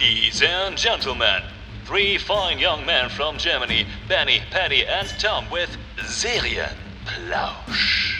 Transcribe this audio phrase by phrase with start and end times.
[0.00, 1.42] Ladies and gentlemen,
[1.84, 8.17] three fine young men from Germany, Benny, Paddy, and Tom with Serienplausch.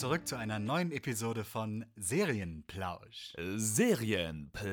[0.00, 3.34] Zurück zu einer neuen Episode von Serienplausch.
[3.56, 4.72] Serienplausch.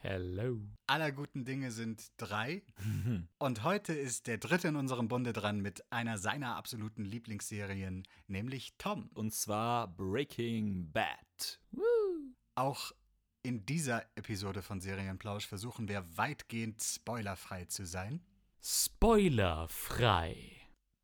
[0.00, 0.58] Hello.
[0.88, 2.64] Aller guten Dinge sind drei.
[3.38, 8.74] Und heute ist der dritte in unserem Bunde dran mit einer seiner absoluten Lieblingsserien, nämlich
[8.76, 9.08] Tom.
[9.14, 11.60] Und zwar Breaking Bad.
[12.56, 12.90] Auch
[13.44, 18.20] in dieser Episode von Serienplausch versuchen wir weitgehend spoilerfrei zu sein.
[18.60, 20.34] Spoilerfrei.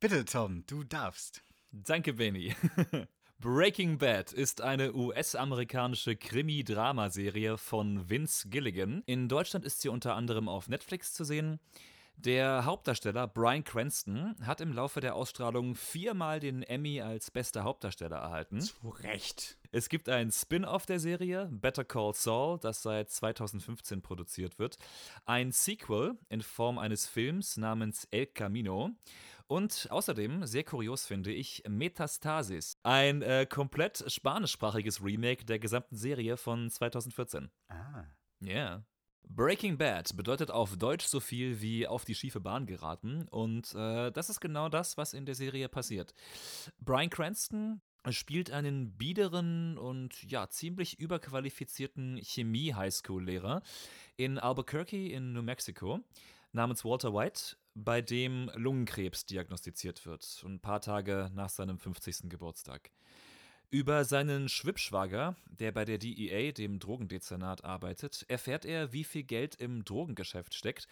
[0.01, 1.45] Bitte, Tom, du darfst.
[1.73, 2.53] Danke, Benny.
[3.39, 9.03] Breaking Bad ist eine US-amerikanische Krimi-Dramaserie von Vince Gilligan.
[9.05, 11.61] In Deutschland ist sie unter anderem auf Netflix zu sehen.
[12.15, 18.17] Der Hauptdarsteller Brian Cranston hat im Laufe der Ausstrahlung viermal den Emmy als bester Hauptdarsteller
[18.17, 18.61] erhalten.
[18.61, 19.57] Zu Recht.
[19.71, 24.77] Es gibt ein Spin-off der Serie, Better Call Saul, das seit 2015 produziert wird.
[25.25, 28.91] Ein Sequel in Form eines Films namens El Camino.
[29.47, 32.77] Und außerdem, sehr kurios finde ich, Metastasis.
[32.83, 37.49] Ein äh, komplett spanischsprachiges Remake der gesamten Serie von 2014.
[37.67, 38.05] Ah.
[38.39, 38.53] Ja.
[38.53, 38.85] Yeah.
[39.27, 43.27] Breaking Bad bedeutet auf Deutsch so viel wie auf die schiefe Bahn geraten.
[43.29, 46.13] Und äh, das ist genau das, was in der Serie passiert.
[46.79, 53.61] Brian Cranston spielt einen biederen und ja, ziemlich überqualifizierten Chemie-Highschool-Lehrer
[54.17, 55.99] in Albuquerque in New Mexico
[56.51, 62.29] namens Walter White, bei dem Lungenkrebs diagnostiziert wird, ein paar Tage nach seinem 50.
[62.29, 62.91] Geburtstag.
[63.73, 69.55] Über seinen Schwippschwager, der bei der DEA, dem Drogendezernat, arbeitet, erfährt er, wie viel Geld
[69.55, 70.89] im Drogengeschäft steckt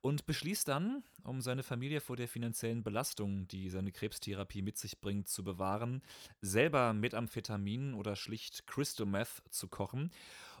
[0.00, 5.00] und beschließt dann, um seine Familie vor der finanziellen Belastung, die seine Krebstherapie mit sich
[5.00, 6.02] bringt, zu bewahren,
[6.40, 10.12] selber Methamphetamin oder schlicht Crystal Meth zu kochen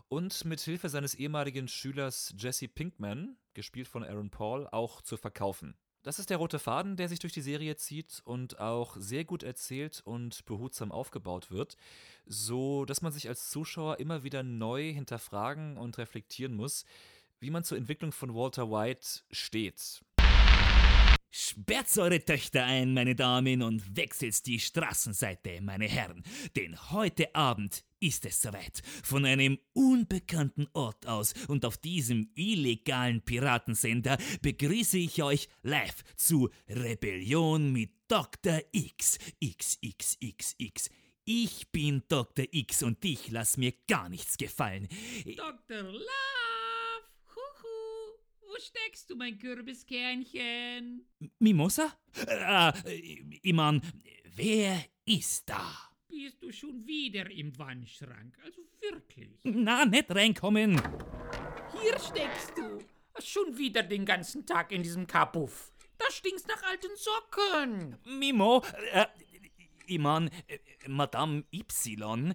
[0.08, 5.76] und mit Hilfe seines ehemaligen Schülers Jesse Pinkman, gespielt von Aaron Paul, auch zu verkaufen.
[6.02, 9.42] Das ist der rote Faden, der sich durch die Serie zieht und auch sehr gut
[9.42, 11.76] erzählt und behutsam aufgebaut wird,
[12.24, 16.86] so dass man sich als Zuschauer immer wieder neu hinterfragen und reflektieren muss,
[17.38, 20.00] wie man zur Entwicklung von Walter White steht.
[21.30, 26.22] Sperrt eure Töchter ein, meine Damen, und wechselt die Straßenseite, meine Herren,
[26.56, 28.82] denn heute Abend ist es soweit.
[29.04, 36.50] Von einem unbekannten Ort aus und auf diesem illegalen Piratensender begrüße ich euch live zu
[36.68, 38.60] Rebellion mit Dr.
[38.72, 39.18] X.
[39.44, 40.90] XXXX.
[41.24, 42.46] Ich bin Dr.
[42.50, 44.88] X und ich lass mir gar nichts gefallen.
[45.36, 45.82] Dr.
[45.82, 46.04] Love!
[47.36, 48.18] Huhu!
[48.40, 51.06] Wo steckst du, mein Kürbiskernchen?
[51.38, 51.96] Mimosa?
[52.26, 52.72] Äh,
[53.42, 53.80] ich mein,
[54.34, 55.89] wer ist da?
[56.10, 58.36] Bist du schon wieder im Wandschrank?
[58.44, 59.30] Also wirklich?
[59.44, 60.80] Na, nicht reinkommen.
[61.80, 62.78] Hier steckst du.
[63.22, 65.72] Schon wieder den ganzen Tag in diesem Kapuff.
[65.98, 67.96] Da stinkst nach alten Socken.
[68.18, 69.06] Mimo, äh,
[69.86, 72.34] ich mein, äh, Madame Y,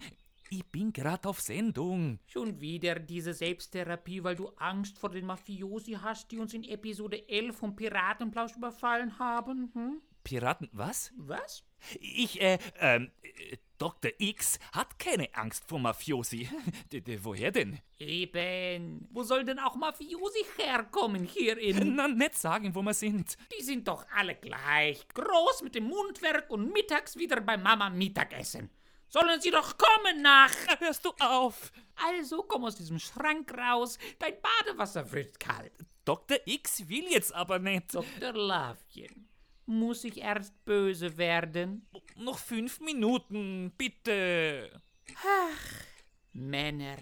[0.49, 2.19] ich bin grad auf Sendung.
[2.27, 7.27] Schon wieder diese Selbsttherapie, weil du Angst vor den Mafiosi hast, die uns in Episode
[7.27, 9.71] 11 vom Piratenplausch überfallen haben?
[9.73, 10.01] Hm?
[10.23, 11.11] Piraten, was?
[11.17, 11.63] Was?
[11.99, 14.11] Ich, äh, ähm, äh, Dr.
[14.17, 16.49] X hat keine Angst vor Mafiosi.
[16.91, 17.79] D -d Woher denn?
[17.99, 19.07] Eben.
[19.11, 21.95] Wo soll denn auch Mafiosi herkommen hier in...
[21.95, 23.37] Na, nicht sagen, wo wir sind.
[23.57, 25.05] Die sind doch alle gleich.
[25.09, 28.69] Groß mit dem Mundwerk und mittags wieder bei Mama Mittagessen.
[29.09, 30.51] Sollen sie doch kommen nach...
[30.67, 31.71] Na, hörst du auf.
[31.95, 33.97] Also komm aus diesem Schrank raus.
[34.19, 35.73] Dein Badewasser wird kalt.
[36.05, 36.37] Dr.
[36.45, 37.93] X will jetzt aber nicht.
[37.93, 38.33] Dr.
[38.33, 39.24] Lovechen.
[39.65, 41.87] Muss ich erst böse werden?
[42.17, 44.81] Noch fünf Minuten, bitte.
[45.17, 45.85] Ach,
[46.33, 46.97] Männer.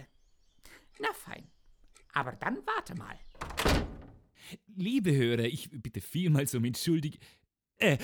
[0.99, 1.49] Na fein.
[2.13, 3.19] Aber dann warte mal.
[4.75, 7.19] Liebe Hörer, ich bitte vielmals um Entschuldigung.
[7.83, 7.97] Äh,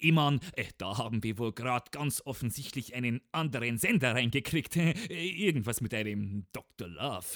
[0.00, 4.76] äh, mein, äh, da haben wir wohl gerade ganz offensichtlich einen anderen Sender reingekriegt.
[4.76, 6.88] Äh, irgendwas mit einem Dr.
[6.88, 7.26] Love.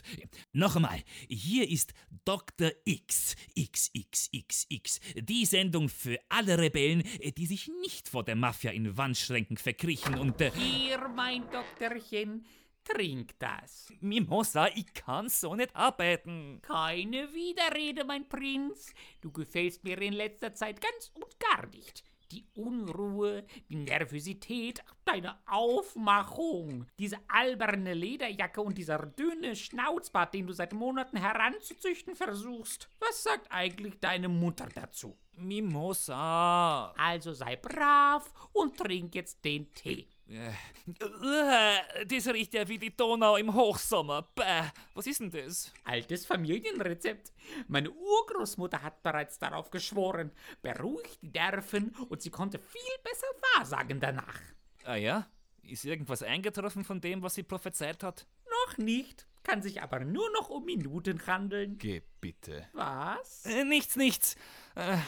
[0.52, 1.94] Noch einmal, hier ist
[2.24, 2.70] Dr.
[2.84, 8.96] X, XXXX, die Sendung für alle Rebellen, äh, die sich nicht vor der Mafia in
[8.96, 10.40] Wandschränken verkriechen und...
[10.40, 12.44] Äh, Hier, mein Doktorchen,
[12.84, 13.92] trink das.
[14.00, 16.60] Mimosa, ich kann so nicht arbeiten.
[16.62, 18.92] Keine Widerrede, mein Prinz.
[19.20, 22.04] Du gefällst mir in letzter Zeit ganz und gar nicht.
[22.32, 30.54] Die Unruhe, die Nervosität, deine Aufmachung, diese alberne Lederjacke und dieser dünne Schnauzbart, den du
[30.54, 32.88] seit Monaten heranzuzüchten versuchst.
[33.00, 35.18] Was sagt eigentlich deine Mutter dazu?
[35.36, 36.92] Mimosa.
[36.92, 40.08] Also sei brav und trink jetzt den Tee.
[40.32, 44.22] Äh, das riecht ja wie die Donau im Hochsommer.
[44.34, 45.72] Bäh, was ist denn das?
[45.84, 47.32] Altes Familienrezept.
[47.68, 50.32] Meine Urgroßmutter hat bereits darauf geschworen.
[50.62, 53.26] Beruhigt die Nerven und sie konnte viel besser
[53.56, 54.40] wahrsagen danach.
[54.84, 55.28] Ah ja?
[55.62, 58.26] Ist irgendwas eingetroffen von dem, was sie prophezeit hat?
[58.66, 61.78] Noch nicht, kann sich aber nur noch um Minuten handeln.
[61.78, 62.66] Geh bitte.
[62.72, 63.44] Was?
[63.46, 64.34] Äh, nichts, nichts.
[64.74, 64.98] Äh,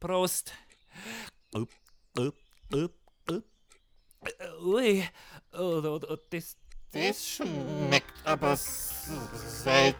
[0.00, 0.52] Prost.
[1.54, 1.68] Up,
[2.18, 2.34] up,
[2.72, 2.92] up,
[4.64, 5.04] Ui,
[5.52, 6.56] oh, oh, oh, das,
[6.92, 9.94] Das schmeckt aber seltsam.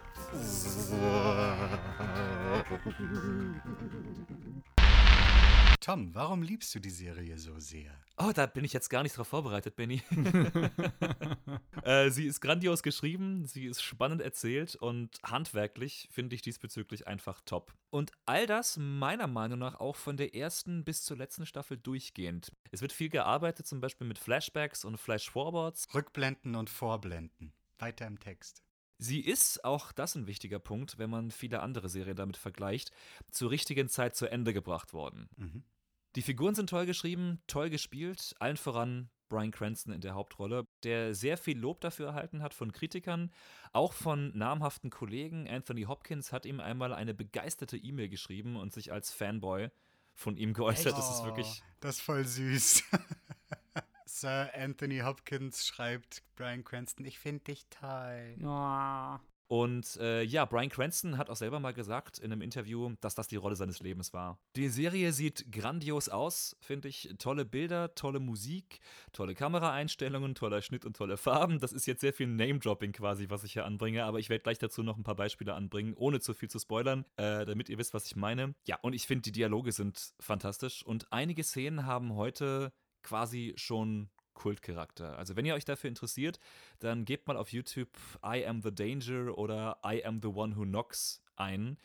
[5.89, 7.91] Tom, warum liebst du die Serie so sehr?
[8.19, 10.03] Oh, da bin ich jetzt gar nicht drauf vorbereitet, Benny.
[11.83, 17.41] äh, sie ist grandios geschrieben, sie ist spannend erzählt und handwerklich finde ich diesbezüglich einfach
[17.41, 17.73] top.
[17.89, 22.53] Und all das meiner Meinung nach auch von der ersten bis zur letzten Staffel durchgehend.
[22.71, 25.87] Es wird viel gearbeitet, zum Beispiel mit Flashbacks und Flashforwards.
[25.95, 27.55] Rückblenden und Vorblenden.
[27.79, 28.63] Weiter im Text.
[28.99, 32.91] Sie ist, auch das ein wichtiger Punkt, wenn man viele andere Serien damit vergleicht,
[33.31, 35.31] zur richtigen Zeit zu Ende gebracht worden.
[35.37, 35.65] Mhm.
[36.19, 41.15] Die Figuren sind toll geschrieben, toll gespielt, allen voran Brian Cranston in der Hauptrolle, der
[41.15, 43.31] sehr viel Lob dafür erhalten hat von Kritikern,
[43.73, 45.49] auch von namhaften Kollegen.
[45.49, 49.71] Anthony Hopkins hat ihm einmal eine begeisterte E-Mail geschrieben und sich als Fanboy
[50.13, 50.99] von ihm geäußert.
[50.99, 51.63] Das ist wirklich.
[51.63, 52.83] Oh, Das ist voll süß.
[54.07, 58.35] Sir Anthony Hopkins schreibt Brian Cranston, ich finde dich toll.
[58.41, 59.21] Ja.
[59.49, 63.29] Und äh, ja, Brian Cranston hat auch selber mal gesagt in einem Interview, dass das
[63.29, 64.39] die Rolle seines Lebens war.
[64.57, 67.15] Die Serie sieht grandios aus, finde ich.
[67.19, 68.81] Tolle Bilder, tolle Musik,
[69.13, 71.61] tolle Kameraeinstellungen, toller Schnitt und tolle Farben.
[71.61, 74.59] Das ist jetzt sehr viel Name-Dropping quasi, was ich hier anbringe, aber ich werde gleich
[74.59, 77.95] dazu noch ein paar Beispiele anbringen, ohne zu viel zu spoilern, äh, damit ihr wisst,
[77.95, 78.55] was ich meine.
[78.67, 82.73] Ja, und ich finde, die Dialoge sind fantastisch und einige Szenen haben heute
[83.03, 85.19] quasi schon Kultcharakter.
[85.19, 86.39] Also wenn ihr euch dafür interessiert,
[86.79, 87.91] dann gebt mal auf YouTube
[88.25, 91.77] I Am the Danger oder I Am the One Who Knocks ein.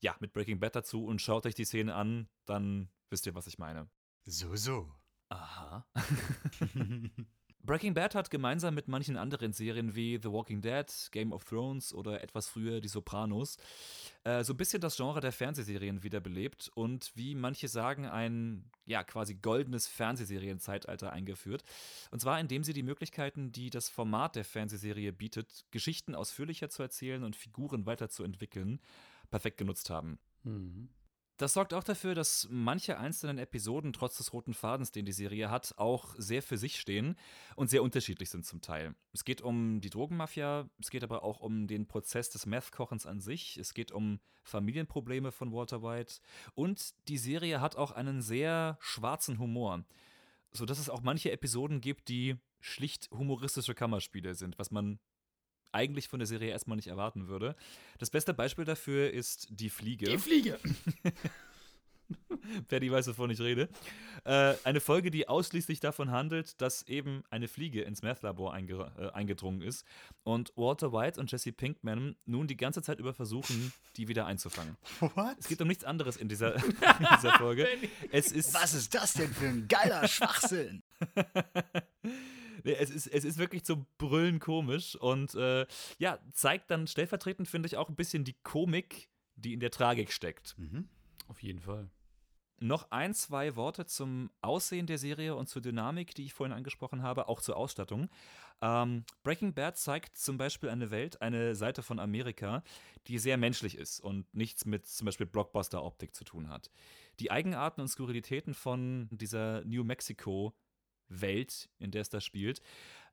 [0.00, 3.46] Ja, mit Breaking Bad dazu und schaut euch die Szene an, dann wisst ihr, was
[3.46, 3.86] ich meine.
[4.24, 4.90] So, so.
[5.28, 5.86] Aha.
[7.70, 11.94] Breaking Bad hat gemeinsam mit manchen anderen Serien wie The Walking Dead, Game of Thrones
[11.94, 13.58] oder etwas früher Die Sopranos
[14.24, 19.04] äh, so ein bisschen das Genre der Fernsehserien wiederbelebt und wie manche sagen, ein ja
[19.04, 21.62] quasi goldenes Fernsehserienzeitalter eingeführt.
[22.10, 26.82] Und zwar indem sie die Möglichkeiten, die das Format der Fernsehserie bietet, Geschichten ausführlicher zu
[26.82, 28.80] erzählen und Figuren weiterzuentwickeln,
[29.30, 30.18] perfekt genutzt haben.
[31.40, 35.50] Das sorgt auch dafür, dass manche einzelnen Episoden trotz des roten Fadens, den die Serie
[35.50, 37.16] hat, auch sehr für sich stehen
[37.56, 38.94] und sehr unterschiedlich sind zum Teil.
[39.14, 43.20] Es geht um die Drogenmafia, es geht aber auch um den Prozess des Meth-Kochens an
[43.20, 46.16] sich, es geht um Familienprobleme von Walter White
[46.52, 49.86] und die Serie hat auch einen sehr schwarzen Humor,
[50.52, 54.98] sodass es auch manche Episoden gibt, die schlicht humoristische Kammerspiele sind, was man
[55.72, 57.56] eigentlich von der Serie erstmal nicht erwarten würde.
[57.98, 60.06] Das beste Beispiel dafür ist Die Fliege.
[60.06, 60.58] Die Fliege.
[62.68, 63.68] Paddy weiß, wovon ich rede.
[64.24, 69.10] Äh, eine Folge, die ausschließlich davon handelt, dass eben eine Fliege ins Meth-Labor einge äh,
[69.10, 69.84] eingedrungen ist
[70.24, 74.76] und Walter White und Jesse Pinkman nun die ganze Zeit über versuchen, die wieder einzufangen.
[75.00, 75.36] What?
[75.38, 77.68] Es geht um nichts anderes in dieser, in dieser Folge.
[78.10, 80.82] Es ist, Was ist das denn für ein geiler Schwachsinn?
[82.64, 85.66] Nee, es ist, es ist wirklich zum Brüllen komisch und äh,
[85.98, 90.12] ja, zeigt dann stellvertretend, finde ich, auch ein bisschen die Komik, die in der Tragik
[90.12, 90.56] steckt.
[91.28, 91.90] Auf jeden Fall.
[92.62, 97.02] Noch ein, zwei Worte zum Aussehen der Serie und zur Dynamik, die ich vorhin angesprochen
[97.02, 98.10] habe, auch zur Ausstattung.
[98.60, 102.62] Ähm, Breaking Bad zeigt zum Beispiel eine Welt, eine Seite von Amerika,
[103.06, 106.70] die sehr menschlich ist und nichts mit zum Beispiel Blockbuster-Optik zu tun hat.
[107.18, 109.82] Die Eigenarten und Skurrilitäten von dieser New
[111.10, 112.62] Mexico-Welt, in der es da spielt,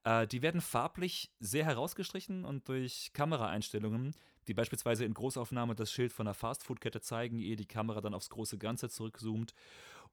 [0.03, 4.13] äh, die werden farblich sehr herausgestrichen und durch Kameraeinstellungen
[4.47, 8.29] die beispielsweise in Großaufnahme das Schild von einer Fastfood-Kette zeigen, ehe die Kamera dann aufs
[8.29, 9.53] große Ganze zurückzoomt.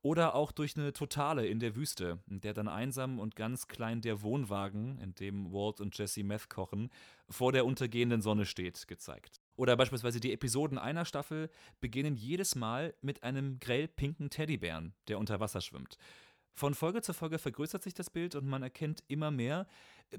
[0.01, 4.01] Oder auch durch eine Totale in der Wüste, in der dann einsam und ganz klein
[4.01, 6.91] der Wohnwagen, in dem Walt und Jesse Meth kochen,
[7.29, 9.41] vor der untergehenden Sonne steht, gezeigt.
[9.55, 11.49] Oder beispielsweise die Episoden einer Staffel
[11.79, 15.97] beginnen jedes Mal mit einem grell pinken Teddybären, der unter Wasser schwimmt.
[16.55, 19.67] Von Folge zu Folge vergrößert sich das Bild und man erkennt immer mehr,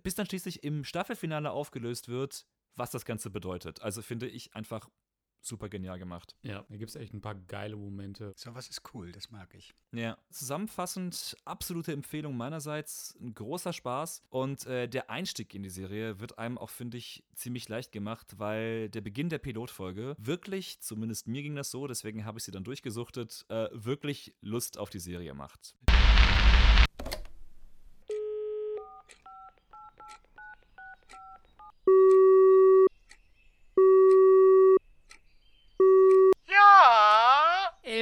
[0.03, 3.81] bis dann schließlich im Staffelfinale aufgelöst wird, was das Ganze bedeutet.
[3.81, 4.91] Also finde ich einfach
[5.41, 6.35] super genial gemacht.
[6.43, 8.35] Ja, da gibt es echt ein paar geile Momente.
[8.37, 9.73] Sowas ist cool, das mag ich.
[9.93, 10.19] Ja.
[10.31, 16.39] Zusammenfassend, absolute Empfehlung meinerseits, ein großer Spaß und äh, der Einstieg in die Serie wird
[16.39, 21.43] einem auch, finde ich, ziemlich leicht gemacht, weil der Beginn der Pilotfolge wirklich, zumindest mir
[21.43, 25.33] ging das so, deswegen habe ich sie dann durchgesuchtet, äh, wirklich Lust auf die Serie
[25.33, 25.77] macht.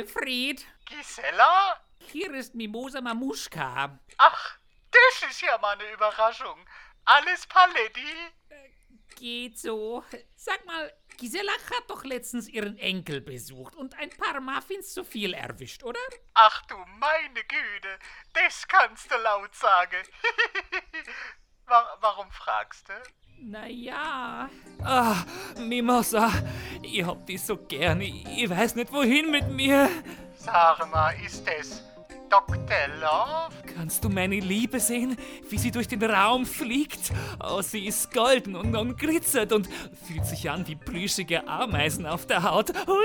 [0.05, 1.81] Ja, Elfried, Gisela?
[2.13, 3.99] hier ist Mimosa Mamuschka.
[4.19, 4.59] Ach,
[4.91, 6.59] das ist ja mal eine Überraschung.
[7.07, 8.15] Alles Paletti?
[9.17, 10.05] Geht so.
[10.37, 15.33] Sag mal, Gisela hat doch letztens ihren Enkel besucht und ein paar Muffins zu viel
[15.33, 16.01] erwischt, oder?
[16.35, 17.99] Ach du meine Güte,
[18.35, 20.07] das kannst du laut sagen.
[21.67, 22.93] Wa warum fragst du?
[23.41, 24.49] Naja,
[24.83, 25.17] Ah,
[25.59, 26.31] Mimosa,
[26.83, 28.00] ich hab dich so gern.
[28.00, 29.88] Ich, ich weiß nicht, wohin mit mir.
[30.37, 31.83] Sag mal, ist das
[32.29, 32.57] Dr.
[33.00, 33.55] Love?
[33.75, 35.17] Kannst du meine Liebe sehen,
[35.49, 37.12] wie sie durch den Raum fliegt?
[37.43, 39.69] Oh, sie ist golden und, und glitzert und
[40.07, 42.71] fühlt sich an wie plüschige Ameisen auf der Haut.
[42.87, 42.97] Hui!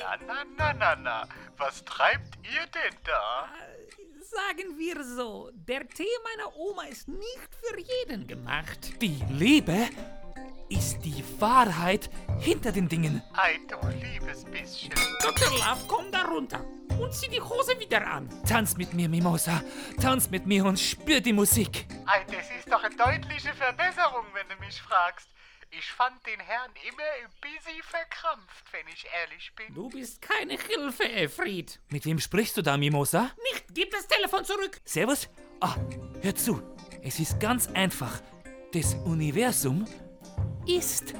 [0.00, 1.28] Na, na, na, na, na.
[1.58, 3.48] Was treibt ihr denn da?
[4.34, 9.00] Sagen wir so, der Tee meiner Oma ist nicht für jeden gemacht.
[9.00, 9.88] Die Liebe
[10.68, 12.10] ist die Wahrheit
[12.40, 13.22] hinter den Dingen.
[13.34, 14.92] Ei, du liebes bisschen.
[15.22, 15.50] Dr.
[15.50, 16.64] Love, komm da runter
[16.98, 18.28] und zieh die Hose wieder an.
[18.48, 19.62] Tanz mit mir, Mimosa.
[20.00, 21.86] Tanz mit mir und spür die Musik.
[22.06, 25.28] Ei, das ist doch eine deutliche Verbesserung, wenn du mich fragst.
[25.78, 29.74] Ich fand den Herrn immer ein bisschen verkrampft, wenn ich ehrlich bin.
[29.74, 31.80] Du bist keine Hilfe, Elfried.
[31.90, 33.30] Mit wem sprichst du da, Mimosa?
[33.52, 34.80] Nicht, gib das Telefon zurück.
[34.84, 35.28] Servus?
[35.60, 35.74] Ah,
[36.22, 36.62] hör zu.
[37.02, 38.20] Es ist ganz einfach.
[38.72, 39.86] Das Universum
[40.66, 41.14] ist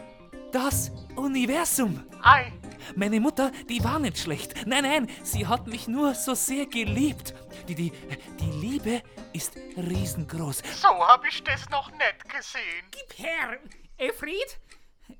[0.52, 2.04] das Universum.
[2.22, 2.52] Ei,
[2.94, 4.66] Meine Mutter, die war nicht schlecht.
[4.66, 7.34] Nein, nein, sie hat mich nur so sehr geliebt.
[7.68, 7.90] Die, die,
[8.38, 10.62] die Liebe ist riesengroß.
[10.80, 12.86] so hab ich das noch nicht gesehen.
[12.90, 13.58] Gib her.
[13.96, 14.58] Elfried?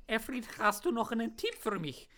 [0.07, 2.09] Elfried, hast du noch einen Tipp für mich?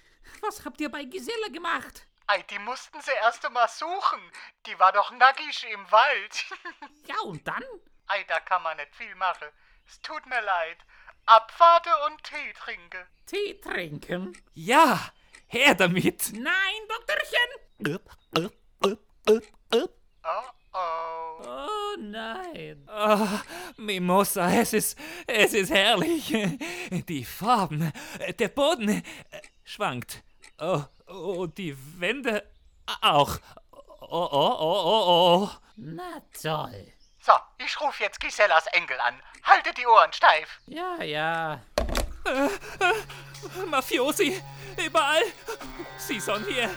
[0.42, 2.08] Was habt ihr bei Gisela gemacht?
[2.28, 4.20] Ei, die mussten sie erst einmal suchen.
[4.66, 6.46] Die war doch nackig im Wald.
[7.08, 7.64] Ja, und dann?
[8.08, 9.48] Ei, da kann man nicht viel machen.
[9.88, 10.78] Es tut mir leid.
[11.26, 13.08] Abwarte und Tee trinke.
[13.26, 14.38] Tee trinken?
[14.54, 15.00] Ja,
[15.48, 16.34] her damit.
[16.34, 18.02] Nein, Doktorchen.
[18.36, 18.50] Oh
[19.28, 19.40] oh.
[20.64, 22.84] Oh nein.
[22.88, 23.42] Ah,
[23.78, 26.34] Mimosa, es ist, es ist herrlich.
[27.08, 27.92] Die Farben,
[28.40, 29.02] der Boden äh,
[29.64, 30.24] schwankt.
[30.60, 32.44] Oh, oh, die Wände
[33.02, 33.38] auch.
[33.72, 35.50] Oh, oh, oh, oh, oh.
[35.76, 36.94] Na toll.
[37.20, 39.22] So, ich rufe jetzt Gisellas Enkel an.
[39.44, 40.60] Haltet die Ohren steif.
[40.68, 41.62] Ja, ja.
[43.66, 44.42] Mafiosi,
[44.86, 45.24] überall.
[45.98, 46.70] Sie sind hier.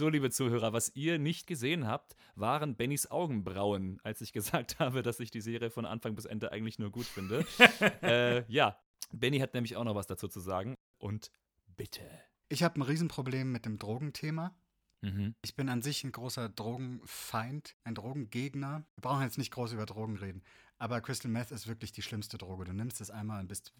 [0.00, 5.02] So, liebe Zuhörer, was ihr nicht gesehen habt, waren Bennys Augenbrauen, als ich gesagt habe,
[5.02, 7.44] dass ich die Serie von Anfang bis Ende eigentlich nur gut finde.
[8.02, 8.80] äh, ja,
[9.12, 10.74] Benny hat nämlich auch noch was dazu zu sagen.
[10.96, 11.30] Und
[11.76, 12.00] bitte.
[12.48, 14.56] Ich habe ein Riesenproblem mit dem Drogenthema.
[15.02, 15.34] Mhm.
[15.42, 18.86] Ich bin an sich ein großer Drogenfeind, ein Drogengegner.
[18.94, 20.42] Wir brauchen jetzt nicht groß über Drogen reden,
[20.78, 22.64] aber Crystal Meth ist wirklich die schlimmste Droge.
[22.64, 23.74] Du nimmst es einmal und bist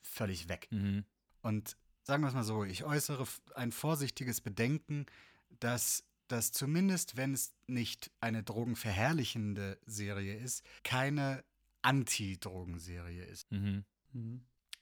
[0.00, 0.68] völlig weg.
[0.70, 1.04] Mhm.
[1.42, 5.06] Und sagen wir es mal so, ich äußere ein vorsichtiges Bedenken,
[5.60, 11.44] dass das zumindest, wenn es nicht eine drogenverherrlichende Serie ist, keine
[11.82, 13.50] Anti-Drogenserie ist.
[13.52, 13.84] Mhm.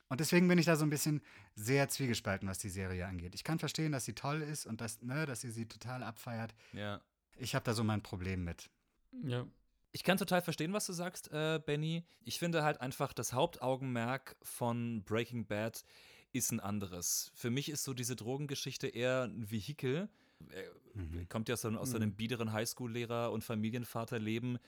[0.07, 1.21] Und deswegen bin ich da so ein bisschen
[1.55, 3.35] sehr zwiegespalten, was die Serie angeht.
[3.35, 6.55] Ich kann verstehen, dass sie toll ist und dass, ne, dass sie sie total abfeiert.
[6.73, 7.01] Ja.
[7.37, 8.69] Ich habe da so mein Problem mit.
[9.23, 9.45] Ja.
[9.91, 12.03] Ich kann total verstehen, was du sagst, äh, Benny.
[12.23, 15.83] Ich finde halt einfach, das Hauptaugenmerk von Breaking Bad
[16.33, 17.31] ist ein anderes.
[17.33, 20.09] Für mich ist so diese Drogengeschichte eher ein Vehikel.
[20.49, 24.59] Er kommt ja aus, aus seinem biederen Highschool-Lehrer- und Familienvaterleben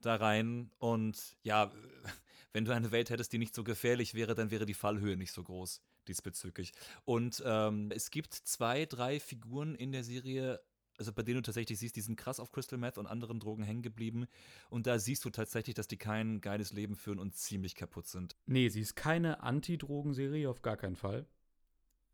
[0.00, 0.70] da rein.
[0.78, 1.70] Und ja,
[2.52, 5.32] wenn du eine Welt hättest, die nicht so gefährlich wäre, dann wäre die Fallhöhe nicht
[5.32, 6.72] so groß diesbezüglich.
[7.04, 10.60] Und ähm, es gibt zwei, drei Figuren in der Serie,
[10.98, 13.62] also bei denen du tatsächlich siehst, die sind krass auf Crystal Meth und anderen Drogen
[13.62, 14.26] hängen geblieben.
[14.70, 18.36] Und da siehst du tatsächlich, dass die kein geiles Leben führen und ziemlich kaputt sind.
[18.46, 21.26] Nee, sie ist keine Anti-Drogenserie, auf gar keinen Fall.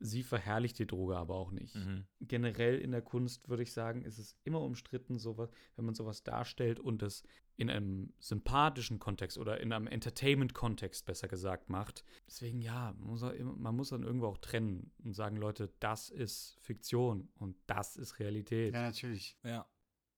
[0.05, 1.77] Sie verherrlicht die Droge aber auch nicht.
[1.77, 2.05] Mhm.
[2.21, 6.25] Generell in der Kunst würde ich sagen, ist es immer umstritten, sowas, wenn man sowas
[6.25, 7.23] darstellt und es
[7.57, 12.05] in einem sympathischen Kontext oder in einem Entertainment-Kontext besser gesagt macht.
[12.27, 15.73] Deswegen ja, man muss, auch immer, man muss dann irgendwo auch trennen und sagen, Leute,
[15.79, 18.75] das ist Fiktion und das ist Realität.
[18.75, 19.37] Ja, natürlich.
[19.45, 19.67] Ja.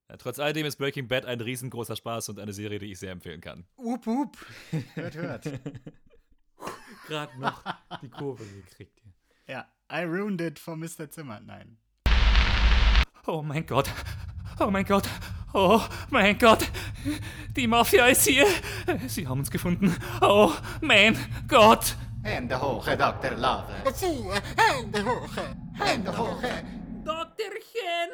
[0.09, 3.13] Ja, trotz alledem ist Breaking Bad ein riesengroßer Spaß und eine Serie, die ich sehr
[3.13, 3.67] empfehlen kann.
[3.77, 4.37] Up, up.
[4.95, 5.45] Hört, hört.
[7.07, 7.63] Gerade noch
[8.03, 9.13] die Kurve gekriegt hier.
[9.47, 11.11] Ja, I ruined it for Mr.
[11.11, 11.41] Zimmer.
[11.45, 11.77] Nein.
[13.27, 13.91] Oh mein Gott.
[14.61, 15.09] Oh mein Gott.
[15.53, 16.69] Oh mein Gott.
[17.57, 18.47] Die Mafia ist hier.
[19.07, 19.95] Sie haben uns gefunden.
[20.21, 21.17] Oh mein
[21.49, 21.97] Gott.
[22.23, 23.33] Hände hoch, Dr.
[23.33, 23.67] Love.
[23.95, 24.25] Sie,
[24.57, 25.37] Hände hoch.
[25.75, 26.43] Hände hoch.
[27.05, 28.11] Doktorchen,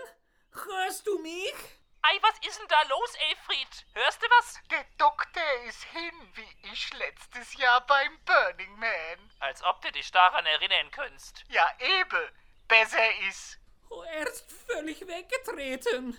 [0.50, 1.54] hörst du mich?
[2.02, 3.86] Ei, was ist denn da los, Elfried?
[3.92, 4.58] Hörst du was?
[4.70, 9.30] Der Doktor ist hin, wie ich letztes Jahr beim Burning Man.
[9.38, 11.44] Als ob du dich daran erinnern könntest.
[11.50, 12.30] Ja, eben.
[12.68, 13.58] Besser ist.
[13.90, 16.16] Oh, er ist völlig weggetreten.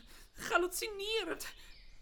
[0.51, 1.47] Halluziniert.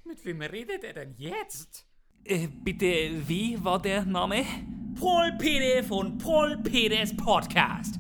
[0.04, 1.86] Mit wem redet er denn jetzt?
[2.26, 4.46] Äh, bitte, wie war der Name?
[5.00, 7.96] Paul Peter von Paul Peters Podcast.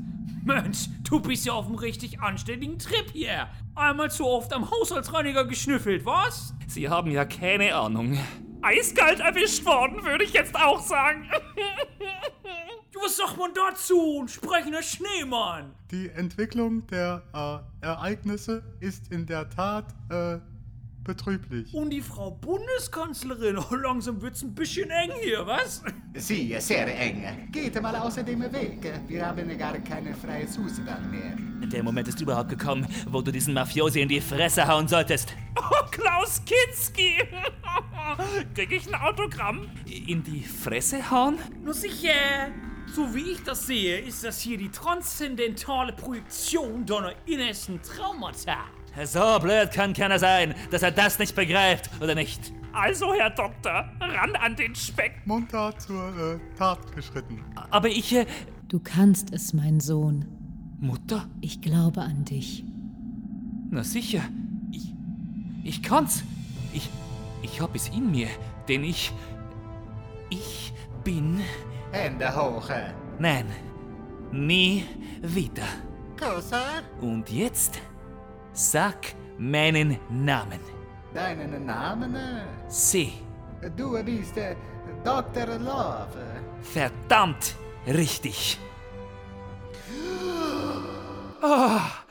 [0.50, 3.48] Mensch, du bist ja auf einem richtig anständigen Trip hier.
[3.75, 6.56] Einmal zu oft am Haushaltsreiniger geschnüffelt, was?
[6.65, 8.18] Sie haben ja keine Ahnung.
[8.63, 11.29] Eiskalt erwischt worden, würde ich jetzt auch sagen.
[13.01, 14.22] Was sagt man dazu?
[14.24, 15.72] Ein sprechender Schneemann.
[15.91, 20.39] Die Entwicklung der äh, Ereignisse ist in der Tat äh,
[21.03, 21.74] betrüblich.
[21.74, 23.58] Und die Frau Bundeskanzlerin.
[23.72, 25.84] Oh, langsam wird's ein bisschen eng hier, was?
[26.15, 27.50] Sie, sehr eng.
[27.51, 28.91] Geht mal außer dem Weg.
[29.08, 31.36] Wir haben gar keine freie Zugang mehr.
[31.68, 35.36] Der Moment ist überhaupt gekommen, wo du diesen Mafiosi in die Fresse hauen solltest.
[35.72, 37.18] Oh, Klaus Kinski!
[38.56, 39.70] Krieg ich ein Autogramm?
[39.86, 41.38] In die Fresse hauen?
[41.63, 42.50] Nur sicher.
[42.88, 48.58] So wie ich das sehe, ist das hier die transzendentale Projektion deiner innersten Traumata.
[49.05, 52.51] So blöd kann keiner sein, dass er das nicht begreift, oder nicht?
[52.74, 55.13] Also, Herr Doktor, ran an den Speck.
[55.25, 57.43] Munter zur äh, Tat geschritten.
[57.72, 58.15] Aber ich...
[58.15, 58.25] Äh,
[58.67, 60.25] Du kannst es, mein Sohn.
[60.79, 61.27] Mutter?
[61.41, 62.63] Ich glaube an dich.
[63.72, 64.22] Na sicher.
[64.72, 64.93] Ich...
[65.63, 66.24] Ich kann's.
[66.72, 66.88] Ich...
[67.41, 68.27] Ich hab es in mir,
[68.67, 69.12] denn ich...
[70.29, 70.72] Ich
[71.03, 71.39] bin...
[71.91, 72.69] Hände hoch.
[73.17, 73.48] Nein.
[74.31, 74.86] Nie
[75.24, 75.63] wieder.
[76.19, 76.62] Cosa?
[77.01, 77.81] Und jetzt...
[78.60, 80.60] Sag meinen Namen.
[81.14, 82.14] Deinen Namen?
[82.68, 83.14] C.
[83.77, 84.53] Du bist äh,
[85.01, 85.57] Dr.
[85.57, 86.44] Love.
[86.62, 87.55] Verdammt
[87.88, 88.60] richtig.
[91.42, 92.03] Ah,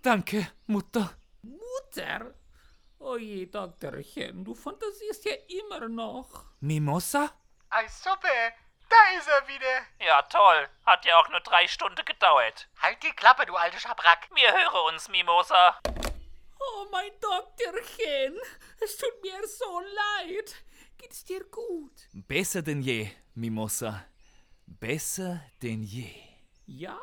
[0.00, 1.10] danke, Mutter.
[1.42, 2.34] Mutter?
[3.00, 6.52] Oje, Doktorchen, du fantasierst ja immer noch.
[6.60, 7.32] Mimosa?
[7.68, 8.52] Ei, super.
[8.92, 9.86] Da ist er wieder.
[10.06, 10.68] Ja, toll.
[10.84, 12.68] Hat ja auch nur drei Stunden gedauert.
[12.78, 14.28] Halt die Klappe, du alte Schabrack.
[14.34, 15.80] Wir hören uns, Mimosa.
[16.60, 18.38] Oh, mein Doktorchen,
[18.84, 20.54] es tut mir so leid.
[20.98, 22.06] Geht's dir gut?
[22.12, 24.04] Besser denn je, Mimosa.
[24.66, 26.10] Besser denn je.
[26.66, 27.00] Ja?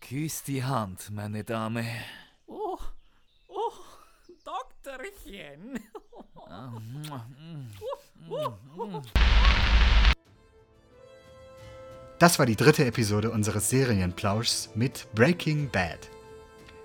[0.00, 1.84] Küss die Hand, meine Dame.
[2.46, 2.78] Oh,
[3.48, 3.72] oh,
[4.44, 5.78] Doktorchen.
[12.18, 16.10] Das war die dritte Episode unseres Serienplauschs mit Breaking Bad.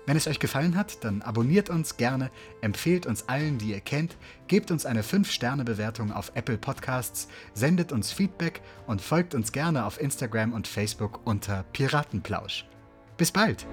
[0.06, 4.16] Wenn es euch gefallen hat, dann abonniert uns gerne, empfehlt uns allen, die ihr kennt,
[4.46, 10.00] gebt uns eine 5-Sterne-Bewertung auf Apple Podcasts, sendet uns Feedback und folgt uns gerne auf
[10.00, 12.66] Instagram und Facebook unter Piratenplausch.
[13.16, 13.66] Bis bald!